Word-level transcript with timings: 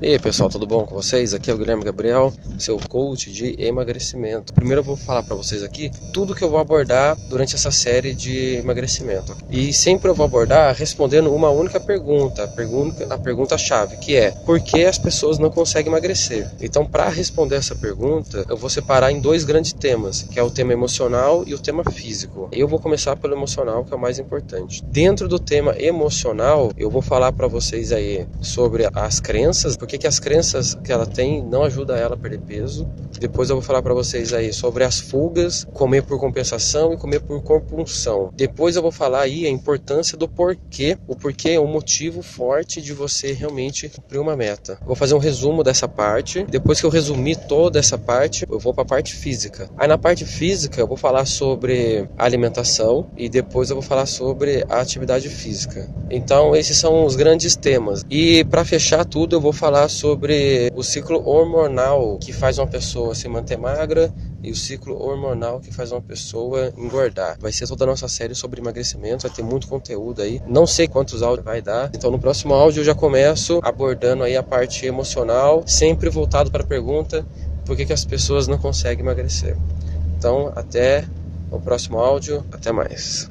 E 0.00 0.12
aí 0.12 0.18
pessoal, 0.18 0.48
tudo 0.48 0.64
bom 0.64 0.86
com 0.86 0.94
vocês? 0.94 1.34
Aqui 1.34 1.50
é 1.50 1.54
o 1.54 1.58
Guilherme 1.58 1.82
Gabriel, 1.82 2.32
seu 2.56 2.78
coach 2.88 3.32
de 3.32 3.60
emagrecimento. 3.60 4.54
Primeiro 4.54 4.80
eu 4.80 4.84
vou 4.84 4.96
falar 4.96 5.24
para 5.24 5.34
vocês 5.34 5.60
aqui 5.64 5.90
tudo 6.12 6.36
que 6.36 6.44
eu 6.44 6.48
vou 6.48 6.60
abordar 6.60 7.16
durante 7.28 7.56
essa 7.56 7.72
série 7.72 8.14
de 8.14 8.58
emagrecimento. 8.58 9.36
E 9.50 9.72
sempre 9.72 10.08
eu 10.08 10.14
vou 10.14 10.24
abordar 10.24 10.72
respondendo 10.76 11.34
uma 11.34 11.50
única 11.50 11.80
pergunta, 11.80 12.44
a 12.44 12.46
pergunta, 12.46 13.12
a 13.12 13.18
pergunta 13.18 13.58
chave, 13.58 13.96
que 13.96 14.14
é: 14.14 14.30
por 14.30 14.60
que 14.60 14.84
as 14.84 14.98
pessoas 14.98 15.36
não 15.36 15.50
conseguem 15.50 15.90
emagrecer? 15.90 16.48
Então, 16.60 16.86
para 16.86 17.08
responder 17.08 17.56
essa 17.56 17.74
pergunta, 17.74 18.46
eu 18.48 18.56
vou 18.56 18.70
separar 18.70 19.10
em 19.10 19.20
dois 19.20 19.42
grandes 19.42 19.72
temas, 19.72 20.22
que 20.22 20.38
é 20.38 20.42
o 20.44 20.50
tema 20.50 20.72
emocional 20.72 21.42
e 21.44 21.54
o 21.54 21.58
tema 21.58 21.82
físico. 21.90 22.48
Eu 22.52 22.68
vou 22.68 22.78
começar 22.78 23.16
pelo 23.16 23.34
emocional, 23.34 23.84
que 23.84 23.92
é 23.92 23.96
o 23.96 24.00
mais 24.00 24.20
importante. 24.20 24.80
Dentro 24.84 25.26
do 25.26 25.40
tema 25.40 25.74
emocional, 25.76 26.70
eu 26.78 26.88
vou 26.88 27.02
falar 27.02 27.32
para 27.32 27.48
vocês 27.48 27.90
aí 27.90 28.28
sobre 28.40 28.88
as 28.94 29.18
crenças 29.18 29.76
que, 29.88 29.98
que 29.98 30.06
as 30.06 30.20
crenças 30.20 30.74
que 30.84 30.92
ela 30.92 31.06
tem 31.06 31.42
não 31.42 31.64
ajudam 31.64 31.96
ela 31.96 32.14
a 32.14 32.18
perder 32.18 32.40
peso. 32.40 32.86
Depois 33.18 33.50
eu 33.50 33.56
vou 33.56 33.62
falar 33.62 33.82
para 33.82 33.94
vocês 33.94 34.32
aí 34.32 34.52
sobre 34.52 34.84
as 34.84 35.00
fugas, 35.00 35.66
comer 35.72 36.02
por 36.02 36.20
compensação 36.20 36.92
e 36.92 36.96
comer 36.96 37.20
por 37.20 37.42
compulsão. 37.42 38.30
Depois 38.36 38.76
eu 38.76 38.82
vou 38.82 38.92
falar 38.92 39.22
aí 39.22 39.46
a 39.46 39.50
importância 39.50 40.16
do 40.16 40.28
porquê, 40.28 40.96
o 41.08 41.16
porquê 41.16 41.50
é 41.50 41.60
um 41.60 41.66
motivo 41.66 42.22
forte 42.22 42.80
de 42.80 42.92
você 42.92 43.32
realmente 43.32 43.88
cumprir 43.88 44.20
uma 44.20 44.36
meta. 44.36 44.78
vou 44.86 44.94
fazer 44.94 45.14
um 45.14 45.18
resumo 45.18 45.64
dessa 45.64 45.88
parte. 45.88 46.44
Depois 46.48 46.80
que 46.80 46.86
eu 46.86 46.90
resumir 46.90 47.36
toda 47.48 47.78
essa 47.78 47.96
parte, 47.96 48.46
eu 48.48 48.58
vou 48.58 48.74
para 48.74 48.82
a 48.82 48.86
parte 48.86 49.14
física. 49.14 49.68
Aí 49.76 49.88
na 49.88 49.98
parte 49.98 50.24
física 50.24 50.80
eu 50.80 50.86
vou 50.86 50.96
falar 50.96 51.24
sobre 51.24 52.08
alimentação 52.16 53.10
e 53.16 53.28
depois 53.28 53.70
eu 53.70 53.76
vou 53.76 53.82
falar 53.82 54.06
sobre 54.06 54.64
a 54.68 54.80
atividade 54.80 55.28
física. 55.28 55.88
Então 56.10 56.54
esses 56.54 56.76
são 56.76 57.04
os 57.04 57.16
grandes 57.16 57.56
temas. 57.56 58.04
E 58.10 58.44
para 58.44 58.64
fechar 58.64 59.04
tudo 59.04 59.36
eu 59.36 59.40
vou 59.40 59.52
falar 59.52 59.77
falar 59.78 59.88
sobre 59.88 60.72
o 60.74 60.82
ciclo 60.82 61.22
hormonal 61.28 62.18
que 62.18 62.32
faz 62.32 62.58
uma 62.58 62.66
pessoa 62.66 63.14
se 63.14 63.28
manter 63.28 63.56
magra 63.56 64.12
e 64.42 64.50
o 64.50 64.56
ciclo 64.56 65.00
hormonal 65.00 65.60
que 65.60 65.72
faz 65.72 65.92
uma 65.92 66.00
pessoa 66.00 66.72
engordar. 66.76 67.36
Vai 67.40 67.52
ser 67.52 67.68
toda 67.68 67.84
a 67.84 67.86
nossa 67.86 68.08
série 68.08 68.34
sobre 68.34 68.60
emagrecimento, 68.60 69.22
vai 69.28 69.30
ter 69.30 69.42
muito 69.42 69.68
conteúdo 69.68 70.20
aí. 70.20 70.42
Não 70.48 70.66
sei 70.66 70.88
quantos 70.88 71.22
áudios 71.22 71.44
vai 71.44 71.62
dar. 71.62 71.90
Então 71.94 72.10
no 72.10 72.18
próximo 72.18 72.54
áudio 72.54 72.80
eu 72.80 72.84
já 72.84 72.94
começo 72.94 73.60
abordando 73.62 74.24
aí 74.24 74.36
a 74.36 74.42
parte 74.42 74.84
emocional, 74.84 75.62
sempre 75.64 76.10
voltado 76.10 76.50
para 76.50 76.64
a 76.64 76.66
pergunta 76.66 77.24
por 77.64 77.76
que, 77.76 77.86
que 77.86 77.92
as 77.92 78.04
pessoas 78.04 78.48
não 78.48 78.58
conseguem 78.58 79.04
emagrecer. 79.04 79.56
Então 80.16 80.52
até 80.56 81.04
o 81.52 81.60
próximo 81.60 82.00
áudio, 82.00 82.44
até 82.50 82.72
mais. 82.72 83.30